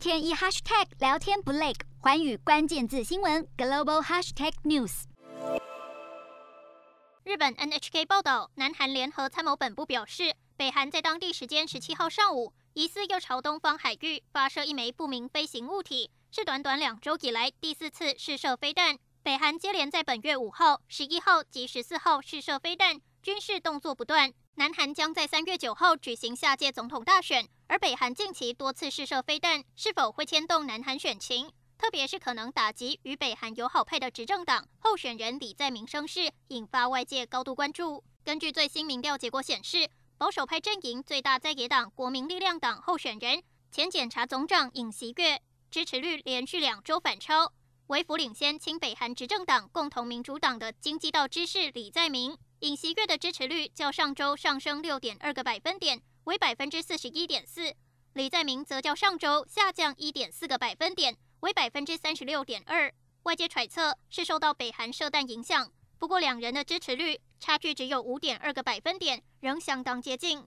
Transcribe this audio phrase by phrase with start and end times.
[0.00, 5.02] 天一 hashtag 聊天不累，环宇关键字新闻 global hashtag news。
[7.22, 18.98] 日本 NHK 报道，南韩联合参谋本部表示，北韩在当地时间十七号上午，疑似又朝东方海域发射一枚不明飞行物体，是短短两周以来第四次试射飞弹。
[19.30, 24.32] 北韩接连在本月五号、十一号及十四号试射飞弹，军事动作不断。
[24.56, 31.48] 南韩将在三月九号举行下届总统大选，而北韩近期多次试射飞弹，是否会牵动南韩选情？
[31.78, 38.02] 特别是可能打击与北韩友好派的执政党候选人李在明声势，引发外界高度关注。
[38.24, 39.88] 根据最新民调结果显示，
[40.18, 45.40] 保守派阵营最大在野党国民力量党候选人前检察总长尹锡悦
[45.70, 47.52] 支持率连续两周反超，
[47.90, 52.38] 为辅领先亲北韩执政党共同民主党的京畿道知事李在明。
[52.60, 57.74] 尹锡悦的支持率较上周上升六点二个百分点，为百分之四十一点四。
[58.12, 62.94] 李在明则较上周下降一点四个百分点，为百分之三十六点二。
[63.24, 70.46] 外界揣测是受到北韩射弹影响，不过两人的支持率差距只有五点二个百分点，仍相当接近。